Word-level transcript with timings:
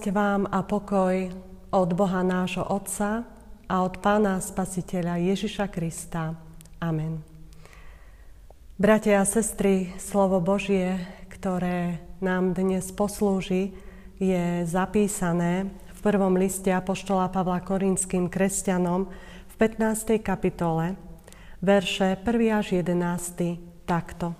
Milosť 0.00 0.16
vám 0.16 0.48
a 0.48 0.64
pokoj 0.64 1.28
od 1.76 1.90
Boha 1.92 2.24
nášho 2.24 2.64
Otca 2.64 3.20
a 3.68 3.74
od 3.84 4.00
Pána 4.00 4.40
Spasiteľa 4.40 5.20
Ježiša 5.20 5.68
Krista. 5.68 6.40
Amen. 6.80 7.20
Bratia 8.80 9.20
a 9.20 9.28
sestry, 9.28 9.92
slovo 10.00 10.40
Božie, 10.40 10.96
ktoré 11.28 12.00
nám 12.24 12.56
dnes 12.56 12.88
poslúži, 12.96 13.76
je 14.16 14.64
zapísané 14.64 15.68
v 15.68 16.00
prvom 16.00 16.32
liste 16.32 16.72
Apoštola 16.72 17.28
Pavla 17.28 17.60
Korinským 17.60 18.32
kresťanom 18.32 19.04
v 19.52 19.54
15. 19.60 20.16
kapitole, 20.24 20.96
verše 21.60 22.16
1 22.16 22.24
až 22.56 22.80
11. 22.80 23.84
takto. 23.84 24.32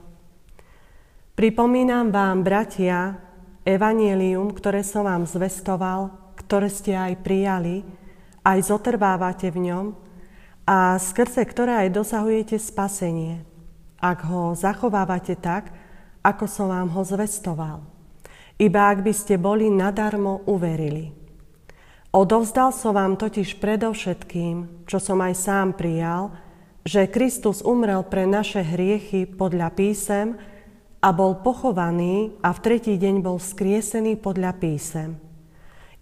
Pripomínam 1.37 2.09
vám, 2.09 2.49
bratia, 2.49 3.29
Evanielium, 3.65 4.57
ktoré 4.57 4.81
som 4.81 5.05
vám 5.05 5.29
zvestoval, 5.29 6.09
ktoré 6.41 6.73
ste 6.73 6.97
aj 6.97 7.21
prijali, 7.21 7.85
aj 8.41 8.59
zotrvávate 8.73 9.53
v 9.53 9.69
ňom 9.69 9.87
a 10.65 10.97
skrze 10.97 11.45
ktoré 11.45 11.87
aj 11.87 11.93
dosahujete 11.93 12.57
spasenie, 12.57 13.45
ak 14.01 14.25
ho 14.25 14.57
zachovávate 14.57 15.37
tak, 15.37 15.69
ako 16.25 16.45
som 16.49 16.73
vám 16.73 16.89
ho 16.89 17.03
zvestoval. 17.05 17.85
Iba 18.61 18.93
ak 18.93 19.05
by 19.05 19.13
ste 19.13 19.41
boli 19.41 19.73
nadarmo 19.73 20.45
uverili. 20.45 21.13
Odovzdal 22.13 22.75
som 22.75 22.97
vám 22.97 23.15
totiž 23.17 23.63
predovšetkým, 23.63 24.85
čo 24.89 24.99
som 24.99 25.21
aj 25.23 25.35
sám 25.37 25.69
prijal, 25.79 26.35
že 26.83 27.07
Kristus 27.07 27.63
umrel 27.63 28.03
pre 28.09 28.25
naše 28.27 28.65
hriechy 28.65 29.29
podľa 29.29 29.71
písem, 29.77 30.35
a 31.01 31.09
bol 31.17 31.41
pochovaný 31.41 32.37
a 32.45 32.53
v 32.53 32.61
tretí 32.61 33.01
deň 33.01 33.25
bol 33.25 33.41
skriesený 33.41 34.21
podľa 34.21 34.53
písem. 34.61 35.17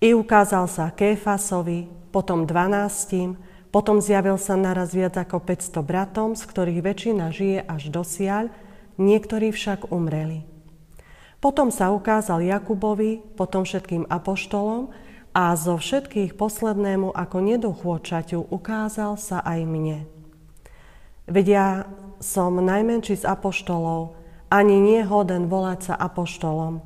I 0.03 0.15
ukázal 0.15 0.67
sa 0.67 0.91
Kéfasovi, 0.91 1.87
potom 2.11 2.47
dvanáctim, 2.47 3.39
potom 3.71 4.03
zjavil 4.03 4.39
sa 4.43 4.59
naraz 4.59 4.91
viac 4.91 5.15
ako 5.15 5.39
500 5.39 5.87
bratom, 5.87 6.31
z 6.35 6.43
ktorých 6.47 6.81
väčšina 6.83 7.31
žije 7.31 7.63
až 7.63 7.95
dosiaľ, 7.95 8.51
niektorí 8.99 9.55
však 9.55 9.95
umreli. 9.95 10.43
Potom 11.39 11.71
sa 11.71 11.95
ukázal 11.95 12.43
Jakubovi, 12.43 13.23
potom 13.39 13.63
všetkým 13.63 14.11
apoštolom 14.11 14.91
a 15.31 15.55
zo 15.55 15.79
všetkých 15.79 16.35
poslednému 16.35 17.15
ako 17.15 17.37
nedochôčaťu 17.39 18.51
ukázal 18.51 19.15
sa 19.15 19.39
aj 19.47 19.63
mne. 19.63 19.99
Vedia, 21.31 21.87
som 22.19 22.59
najmenší 22.59 23.23
z 23.23 23.25
apoštolov, 23.31 24.18
ani 24.49 24.81
nie 24.81 25.01
hoden 25.05 25.49
volať 25.49 25.93
sa 25.93 25.95
apoštolom. 25.97 26.81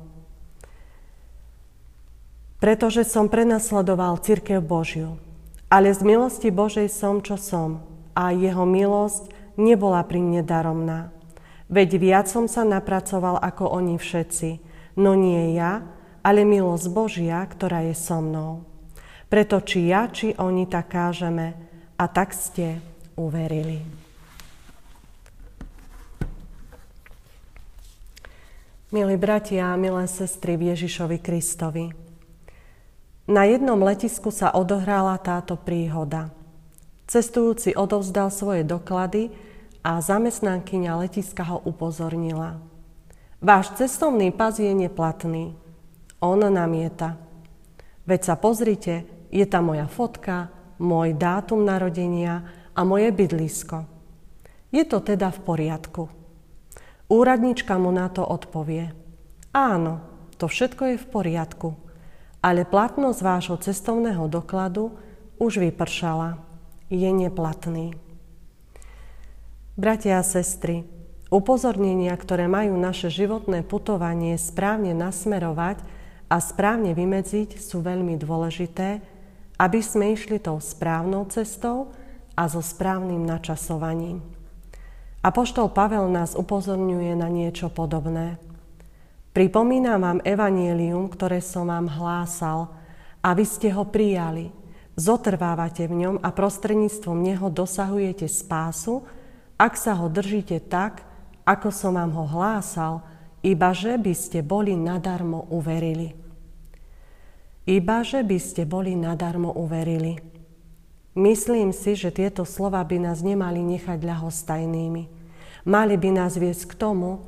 Pretože 2.63 3.03
som 3.03 3.27
prenasledoval 3.27 4.23
církev 4.23 4.63
Božiu, 4.63 5.19
ale 5.67 5.91
z 5.91 5.99
milosti 6.05 6.47
Božej 6.47 6.87
som, 6.87 7.19
čo 7.19 7.35
som, 7.35 7.83
a 8.15 8.31
jeho 8.31 8.63
milosť 8.63 9.31
nebola 9.59 10.05
pri 10.05 10.23
mne 10.23 10.41
daromná. 10.45 11.11
Veď 11.67 11.97
viac 11.97 12.25
som 12.29 12.45
sa 12.45 12.63
napracoval 12.63 13.41
ako 13.41 13.67
oni 13.67 13.97
všetci, 13.97 14.49
no 15.01 15.17
nie 15.17 15.57
ja, 15.57 15.83
ale 16.23 16.47
milosť 16.47 16.87
Božia, 16.93 17.43
ktorá 17.43 17.83
je 17.83 17.95
so 17.97 18.23
mnou. 18.23 18.63
Preto 19.27 19.59
či 19.65 19.89
ja, 19.89 20.07
či 20.07 20.37
oni 20.37 20.69
tak 20.69 20.93
kážeme, 20.93 21.57
a 21.97 22.05
tak 22.05 22.31
ste 22.37 22.77
uverili. 23.17 24.02
Milí 28.93 29.17
bratia 29.17 29.73
a 29.73 29.81
milé 29.81 30.05
sestry 30.05 30.53
v 30.53 30.69
Ježišovi 30.69 31.17
Kristovi, 31.17 31.89
na 33.25 33.41
jednom 33.49 33.81
letisku 33.81 34.29
sa 34.29 34.53
odohrala 34.53 35.17
táto 35.17 35.57
príhoda. 35.57 36.29
Cestujúci 37.09 37.73
odovzdal 37.73 38.29
svoje 38.29 38.61
doklady 38.61 39.33
a 39.81 39.97
zamestnankyňa 39.97 40.93
letiska 41.01 41.41
ho 41.41 41.65
upozornila. 41.65 42.61
Váš 43.41 43.73
cestovný 43.81 44.29
pas 44.29 44.53
je 44.61 44.69
neplatný. 44.69 45.57
On 46.21 46.37
namieta. 46.37 47.17
Veď 48.05 48.21
sa 48.29 48.35
pozrite, 48.37 49.09
je 49.33 49.45
tam 49.49 49.73
moja 49.73 49.89
fotka, 49.89 50.53
môj 50.77 51.17
dátum 51.17 51.65
narodenia 51.65 52.45
a 52.77 52.85
moje 52.85 53.09
bydlisko. 53.09 53.89
Je 54.69 54.85
to 54.85 55.01
teda 55.01 55.33
v 55.33 55.39
poriadku. 55.41 56.22
Úradnička 57.13 57.77
mu 57.77 57.93
na 57.93 58.09
to 58.09 58.25
odpovie. 58.25 58.89
Áno, 59.53 60.01
to 60.41 60.49
všetko 60.49 60.81
je 60.89 60.95
v 60.97 61.09
poriadku, 61.13 61.77
ale 62.41 62.65
platnosť 62.65 63.19
vášho 63.21 63.57
cestovného 63.61 64.25
dokladu 64.25 64.97
už 65.37 65.61
vypršala. 65.61 66.41
Je 66.89 67.05
neplatný. 67.05 67.93
Bratia 69.77 70.17
a 70.17 70.25
sestry, 70.25 70.89
upozornenia, 71.29 72.17
ktoré 72.17 72.49
majú 72.49 72.73
naše 72.81 73.13
životné 73.13 73.61
putovanie 73.61 74.33
správne 74.41 74.97
nasmerovať 74.97 75.85
a 76.33 76.41
správne 76.41 76.97
vymedziť, 76.97 77.61
sú 77.61 77.85
veľmi 77.85 78.17
dôležité, 78.17 79.05
aby 79.61 79.79
sme 79.85 80.17
išli 80.17 80.41
tou 80.41 80.57
správnou 80.57 81.29
cestou 81.29 81.93
a 82.33 82.49
so 82.49 82.65
správnym 82.65 83.21
načasovaním. 83.21 84.32
Apoštol 85.23 85.71
Pavel 85.71 86.11
nás 86.11 86.35
upozorňuje 86.35 87.15
na 87.15 87.31
niečo 87.31 87.71
podobné. 87.71 88.35
Pripomínam 89.31 90.03
vám 90.03 90.19
evanielium, 90.27 91.07
ktoré 91.07 91.39
som 91.39 91.71
vám 91.71 91.87
hlásal, 91.87 92.67
a 93.23 93.31
vy 93.31 93.47
ste 93.47 93.71
ho 93.71 93.87
prijali. 93.87 94.51
Zotrvávate 94.99 95.87
v 95.87 95.95
ňom 95.95 96.15
a 96.19 96.29
prostredníctvom 96.35 97.23
neho 97.23 97.47
dosahujete 97.47 98.27
spásu, 98.27 99.07
ak 99.55 99.79
sa 99.79 99.95
ho 99.95 100.11
držíte 100.11 100.59
tak, 100.67 101.07
ako 101.47 101.71
som 101.71 101.95
vám 101.95 102.11
ho 102.11 102.27
hlásal, 102.27 102.99
iba 103.39 103.71
že 103.71 103.95
by 103.95 104.11
ste 104.11 104.43
boli 104.43 104.75
nadarmo 104.75 105.47
uverili. 105.55 106.11
Iba 107.63 108.03
že 108.03 108.27
by 108.27 108.37
ste 108.43 108.67
boli 108.67 108.91
nadarmo 108.91 109.55
uverili. 109.55 110.32
Myslím 111.13 111.69
si, 111.69 111.93
že 111.93 112.09
tieto 112.09 112.41
slova 112.41 112.81
by 112.81 112.97
nás 112.97 113.21
nemali 113.21 113.61
nechať 113.61 114.01
ľahostajnými. 114.01 115.03
Mali 115.69 115.95
by 115.95 116.09
nás 116.09 116.33
viesť 116.41 116.73
k 116.73 116.77
tomu, 116.77 117.21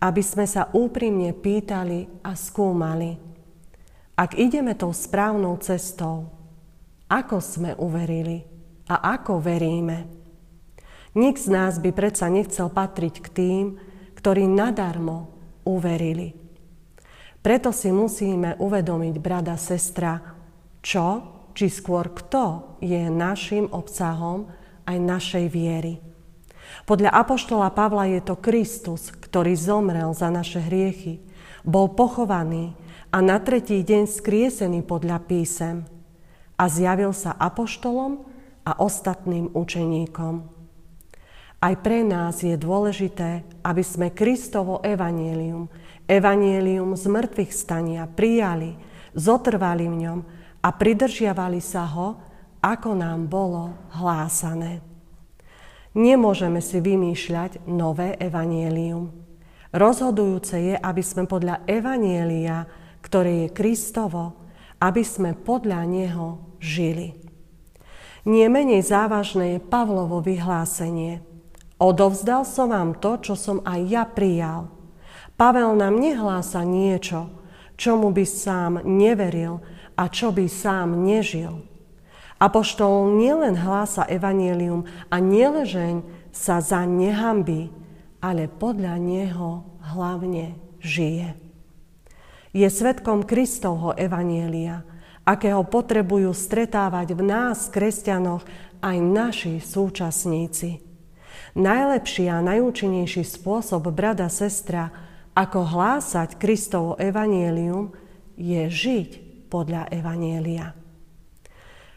aby 0.00 0.24
sme 0.24 0.48
sa 0.48 0.72
úprimne 0.72 1.36
pýtali 1.36 2.08
a 2.24 2.32
skúmali. 2.32 3.20
Ak 4.16 4.40
ideme 4.40 4.72
tou 4.72 4.96
správnou 4.96 5.60
cestou, 5.60 6.32
ako 7.12 7.36
sme 7.38 7.70
uverili 7.76 8.40
a 8.88 9.20
ako 9.20 9.44
veríme. 9.44 10.08
Nik 11.12 11.36
z 11.36 11.48
nás 11.52 11.76
by 11.76 11.92
predsa 11.92 12.32
nechcel 12.32 12.72
patriť 12.72 13.14
k 13.20 13.28
tým, 13.28 13.64
ktorí 14.16 14.48
nadarmo 14.48 15.28
uverili. 15.68 16.32
Preto 17.44 17.70
si 17.70 17.92
musíme 17.92 18.58
uvedomiť, 18.58 19.14
brada, 19.22 19.54
sestra, 19.54 20.18
čo 20.80 21.35
či 21.56 21.72
skôr 21.72 22.12
kto 22.12 22.76
je 22.84 23.08
našim 23.08 23.64
obsahom 23.72 24.52
aj 24.84 24.96
našej 25.00 25.48
viery. 25.48 26.04
Podľa 26.84 27.16
Apoštola 27.16 27.72
Pavla 27.72 28.04
je 28.12 28.20
to 28.20 28.36
Kristus, 28.36 29.08
ktorý 29.08 29.56
zomrel 29.56 30.12
za 30.12 30.28
naše 30.28 30.60
hriechy, 30.60 31.24
bol 31.64 31.96
pochovaný 31.96 32.76
a 33.08 33.24
na 33.24 33.40
tretí 33.40 33.80
deň 33.80 34.04
skriesený 34.04 34.84
podľa 34.84 35.24
písem 35.24 35.88
a 36.60 36.64
zjavil 36.68 37.16
sa 37.16 37.32
apoštolom 37.32 38.20
a 38.68 38.76
ostatným 38.76 39.56
učeníkom. 39.56 40.52
Aj 41.56 41.74
pre 41.80 42.04
nás 42.04 42.44
je 42.44 42.52
dôležité, 42.52 43.42
aby 43.64 43.80
sme 43.80 44.12
Kristovo 44.12 44.84
evanielium, 44.84 45.72
evanielium 46.04 46.92
z 46.92 47.04
mŕtvych 47.08 47.52
stania 47.56 48.04
prijali, 48.04 48.76
zotrvali 49.16 49.88
v 49.88 49.96
ňom 50.04 50.18
a 50.62 50.68
pridržiavali 50.72 51.60
sa 51.60 51.88
ho, 51.88 52.16
ako 52.62 52.98
nám 52.98 53.30
bolo 53.30 53.74
hlásané. 53.94 54.82
Nemôžeme 55.96 56.60
si 56.60 56.82
vymýšľať 56.82 57.64
nové 57.70 58.12
evanielium. 58.20 59.08
Rozhodujúce 59.72 60.56
je, 60.60 60.74
aby 60.76 61.02
sme 61.02 61.24
podľa 61.24 61.64
evanielia, 61.64 62.68
ktoré 63.00 63.48
je 63.48 63.54
Kristovo, 63.56 64.24
aby 64.76 65.00
sme 65.00 65.32
podľa 65.32 65.88
neho 65.88 66.56
žili. 66.60 67.16
Nie 68.26 68.50
menej 68.50 68.82
závažné 68.82 69.56
je 69.56 69.60
Pavlovo 69.62 70.18
vyhlásenie. 70.18 71.22
Odovzdal 71.78 72.42
som 72.42 72.74
vám 72.74 72.98
to, 72.98 73.22
čo 73.22 73.34
som 73.38 73.62
aj 73.62 73.80
ja 73.86 74.04
prijal. 74.04 74.68
Pavel 75.38 75.76
nám 75.76 76.00
nehlása 76.00 76.64
niečo, 76.64 77.28
čomu 77.76 78.10
by 78.10 78.24
sám 78.24 78.72
neveril, 78.82 79.60
a 79.96 80.12
čo 80.12 80.30
by 80.30 80.44
sám 80.46 81.02
nežil. 81.02 81.64
Apoštol 82.36 83.16
nielen 83.16 83.56
hlása 83.56 84.04
evanielium 84.04 84.84
a 85.08 85.16
nielen 85.16 86.04
sa 86.28 86.60
za 86.60 86.84
nehambí, 86.84 87.72
ale 88.20 88.44
podľa 88.44 89.00
neho 89.00 89.64
hlavne 89.96 90.60
žije. 90.84 91.32
Je 92.52 92.68
svetkom 92.68 93.24
Kristovho 93.24 93.96
evanielia, 93.96 94.84
akého 95.24 95.64
potrebujú 95.64 96.36
stretávať 96.36 97.16
v 97.16 97.22
nás, 97.24 97.72
kresťanoch, 97.72 98.44
aj 98.84 98.96
naši 99.00 99.54
súčasníci. 99.60 100.84
Najlepší 101.56 102.28
a 102.28 102.44
najúčinnejší 102.44 103.24
spôsob, 103.24 103.88
brada, 103.88 104.28
sestra, 104.28 104.92
ako 105.32 105.64
hlásať 105.72 106.36
Kristovo 106.36 107.00
evanielium, 107.00 107.96
je 108.36 108.68
žiť 108.68 109.25
podľa 109.46 109.88
evanielia. 109.94 110.74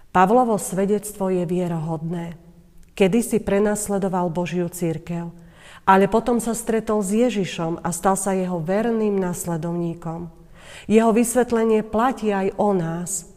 Pavlovo 0.09 0.57
svedectvo 0.57 1.29
je 1.29 1.45
vierohodné. 1.45 2.37
Kedy 2.97 3.19
si 3.21 3.37
prenasledoval 3.37 4.33
Božiu 4.33 4.65
církev, 4.65 5.29
ale 5.85 6.05
potom 6.09 6.41
sa 6.41 6.57
stretol 6.57 7.05
s 7.05 7.13
Ježišom 7.13 7.81
a 7.85 7.89
stal 7.93 8.17
sa 8.17 8.33
jeho 8.33 8.57
verným 8.61 9.17
nasledovníkom. 9.17 10.29
Jeho 10.85 11.11
vysvetlenie 11.13 11.85
platí 11.85 12.29
aj 12.29 12.53
o 12.57 12.73
nás. 12.73 13.29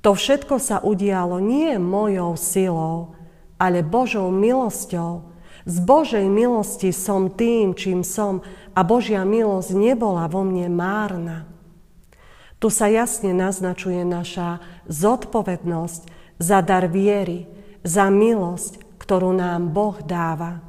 To 0.00 0.16
všetko 0.16 0.56
sa 0.58 0.80
udialo 0.80 1.38
nie 1.38 1.76
mojou 1.78 2.34
silou, 2.34 3.14
ale 3.60 3.84
Božou 3.86 4.32
milosťou. 4.32 5.30
Z 5.62 5.76
Božej 5.78 6.26
milosti 6.26 6.90
som 6.90 7.30
tým, 7.30 7.76
čím 7.78 8.02
som 8.02 8.42
a 8.74 8.82
Božia 8.82 9.22
milosť 9.22 9.70
nebola 9.78 10.26
vo 10.26 10.42
mne 10.42 10.66
márna. 10.74 11.51
Tu 12.62 12.70
sa 12.70 12.86
jasne 12.86 13.34
naznačuje 13.34 14.06
naša 14.06 14.62
zodpovednosť 14.86 16.02
za 16.38 16.62
dar 16.62 16.86
viery, 16.86 17.50
za 17.82 18.06
milosť, 18.06 19.02
ktorú 19.02 19.34
nám 19.34 19.74
Boh 19.74 19.98
dáva. 20.06 20.62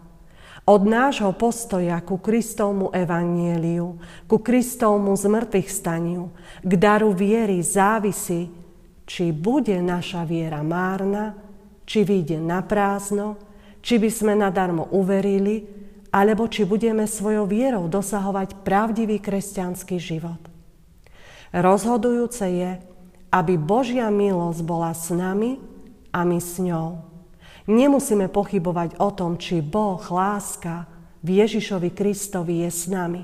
Od 0.66 0.81
nášho 0.90 1.30
postoja 1.38 2.01
ku 2.01 2.18
Kristovmu 2.18 2.90
evanieliu, 2.90 4.01
ku 4.25 4.42
Kristovmu 4.42 5.13
zmrtvých 5.13 5.69
staniu, 5.69 6.34
k 6.66 6.72
daru 6.81 7.13
viery 7.13 7.62
závisí, 7.62 8.50
či 9.06 9.30
bude 9.30 9.78
naša 9.78 10.25
viera 10.25 10.66
márna, 10.66 11.38
či 11.86 12.01
vyjde 12.01 12.42
na 12.42 12.66
prázdno, 12.66 13.38
či 13.86 14.01
by 14.01 14.10
sme 14.10 14.34
nadarmo 14.34 14.90
uverili, 14.98 15.62
alebo 16.10 16.50
či 16.50 16.66
budeme 16.66 17.06
svojou 17.06 17.45
vierou 17.45 17.86
dosahovať 17.86 18.66
pravdivý 18.66 19.22
kresťanský 19.22 20.01
život. 20.01 20.52
Rozhodujúce 21.53 22.50
je, 22.50 22.71
aby 23.29 23.53
Božia 23.61 24.09
milosť 24.09 24.61
bola 24.65 24.89
s 24.89 25.13
nami 25.13 25.61
a 26.09 26.25
my 26.25 26.41
s 26.41 26.57
ňou. 26.57 26.97
Nemusíme 27.69 28.27
pochybovať 28.27 28.97
o 28.97 29.09
tom, 29.13 29.38
či 29.38 29.61
Boh, 29.61 30.01
láska 30.01 30.89
v 31.21 31.39
Ježišovi 31.45 31.94
Kristovi 31.94 32.67
je 32.67 32.69
s 32.73 32.89
nami. 32.89 33.23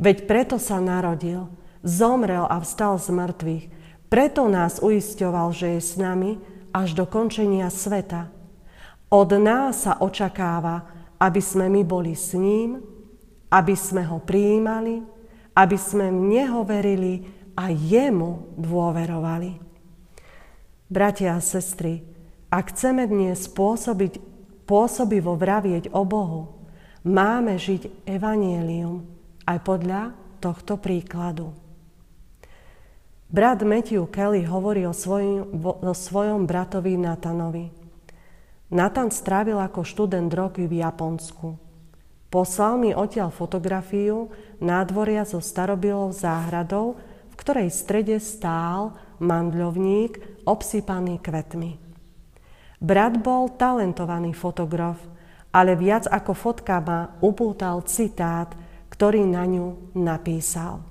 Veď 0.00 0.26
preto 0.26 0.56
sa 0.58 0.82
narodil, 0.82 1.46
zomrel 1.84 2.44
a 2.48 2.58
vstal 2.60 2.98
z 2.98 3.08
mŕtvych. 3.14 3.64
Preto 4.10 4.50
nás 4.50 4.82
uisťoval, 4.82 5.54
že 5.54 5.78
je 5.78 5.80
s 5.80 5.94
nami 6.00 6.40
až 6.74 6.92
do 6.92 7.04
končenia 7.06 7.70
sveta. 7.70 8.28
Od 9.12 9.30
nás 9.38 9.86
sa 9.86 10.02
očakáva, 10.02 10.82
aby 11.16 11.40
sme 11.40 11.70
my 11.70 11.82
boli 11.86 12.12
s 12.12 12.34
ním, 12.34 12.82
aby 13.48 13.74
sme 13.78 14.02
ho 14.04 14.18
prijímali, 14.18 15.15
aby 15.56 15.76
sme 15.80 16.12
v 16.12 16.20
Neho 16.36 16.60
verili 16.68 17.24
a 17.56 17.72
Jemu 17.72 18.60
dôverovali. 18.60 19.56
Bratia 20.86 21.34
a 21.34 21.40
sestry, 21.40 22.04
ak 22.52 22.76
chceme 22.76 23.08
dnes 23.08 23.48
pôsobiť, 23.50 24.20
pôsobivo 24.68 25.34
vravieť 25.34 25.90
o 25.96 26.04
Bohu, 26.04 26.62
máme 27.02 27.56
žiť 27.56 28.06
evanielium 28.06 29.02
aj 29.48 29.58
podľa 29.64 30.14
tohto 30.38 30.76
príkladu. 30.76 31.50
Brat 33.26 33.66
Matthew 33.66 34.06
Kelly 34.14 34.46
hovorí 34.46 34.86
o 34.86 34.94
svojom, 34.94 35.58
o 35.64 35.94
svojom 35.96 36.46
bratovi 36.46 36.94
Natanovi. 36.94 37.74
Nathan 38.70 39.10
strávil 39.10 39.58
ako 39.58 39.82
študent 39.82 40.30
roky 40.30 40.70
v 40.70 40.82
Japonsku. 40.82 41.58
Poslal 42.30 42.78
mi 42.78 42.90
odtiaľ 42.94 43.34
fotografiu 43.34 44.30
nádvoria 44.62 45.24
so 45.28 45.40
starobilou 45.42 46.12
záhradou, 46.12 46.96
v 47.32 47.34
ktorej 47.36 47.68
strede 47.72 48.16
stál 48.20 48.96
mandľovník 49.20 50.44
obsypaný 50.48 51.20
kvetmi. 51.20 51.80
Brat 52.76 53.16
bol 53.20 53.56
talentovaný 53.56 54.36
fotograf, 54.36 55.00
ale 55.48 55.72
viac 55.72 56.04
ako 56.04 56.32
fotka 56.36 56.76
ma 56.84 57.16
upútal 57.24 57.80
citát, 57.88 58.52
ktorý 58.92 59.24
na 59.24 59.48
ňu 59.48 59.96
napísal. 59.96 60.84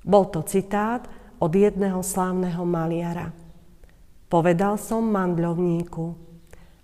Bol 0.00 0.32
to 0.32 0.40
citát 0.42 1.04
od 1.36 1.52
jedného 1.52 2.00
slávneho 2.00 2.64
maliara. 2.64 3.28
Povedal 4.32 4.80
som 4.80 5.04
mandľovníku, 5.12 6.16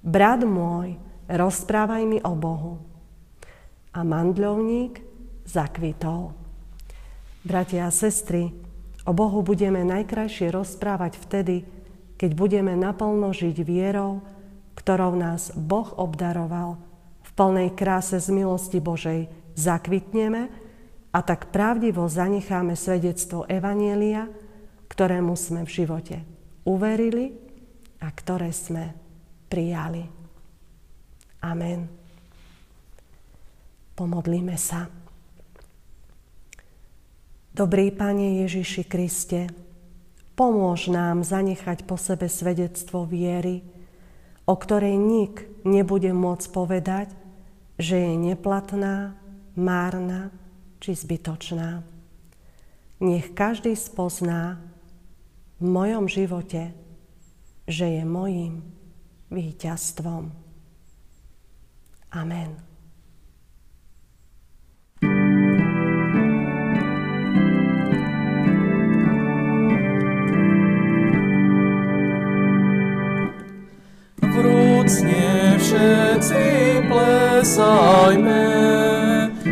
brat 0.04 0.44
môj, 0.44 1.00
rozprávaj 1.32 2.04
mi 2.04 2.20
o 2.20 2.32
Bohu 2.36 2.76
a 3.96 4.04
mandľovník 4.04 5.07
zakvitol. 5.48 6.36
Bratia 7.40 7.88
a 7.88 7.94
sestry, 7.94 8.52
o 9.08 9.16
Bohu 9.16 9.40
budeme 9.40 9.80
najkrajšie 9.88 10.52
rozprávať 10.52 11.16
vtedy, 11.16 11.64
keď 12.20 12.30
budeme 12.36 12.76
naplno 12.76 13.32
žiť 13.32 13.56
vierou, 13.64 14.20
ktorou 14.76 15.16
nás 15.16 15.56
Boh 15.56 15.88
obdaroval. 15.96 16.76
V 17.24 17.30
plnej 17.32 17.72
kráse 17.72 18.20
z 18.20 18.28
milosti 18.28 18.84
Božej 18.84 19.32
zakvitneme 19.56 20.52
a 21.08 21.18
tak 21.24 21.48
pravdivo 21.48 22.04
zanecháme 22.04 22.76
svedectvo 22.76 23.48
Evanielia, 23.48 24.28
ktorému 24.92 25.32
sme 25.38 25.64
v 25.64 25.70
živote 25.72 26.16
uverili 26.68 27.32
a 28.04 28.12
ktoré 28.12 28.52
sme 28.52 28.92
prijali. 29.48 30.04
Amen. 31.40 31.88
Pomodlíme 33.96 34.54
sa. 34.60 34.97
Dobrý 37.58 37.90
Pane 37.90 38.46
Ježiši 38.46 38.86
Kriste, 38.86 39.50
pomôž 40.38 40.94
nám 40.94 41.26
zanechať 41.26 41.90
po 41.90 41.98
sebe 41.98 42.30
svedectvo 42.30 43.02
viery, 43.02 43.66
o 44.46 44.54
ktorej 44.54 44.94
nik 44.94 45.42
nebude 45.66 46.14
môcť 46.14 46.54
povedať, 46.54 47.10
že 47.74 47.98
je 47.98 48.14
neplatná, 48.14 49.18
márna 49.58 50.30
či 50.78 50.94
zbytočná. 50.94 51.82
Nech 53.02 53.34
každý 53.34 53.74
spozná 53.74 54.62
v 55.58 55.66
mojom 55.66 56.06
živote, 56.06 56.70
že 57.66 57.90
je 57.90 58.06
mojím 58.06 58.62
víťazstvom. 59.34 60.30
Amen. 62.14 62.77
Plesajme, 77.48 78.44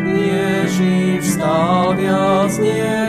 Ježíš 0.05 1.25
stál 1.25 1.95
viac 1.97 2.57
nedom 2.57 3.06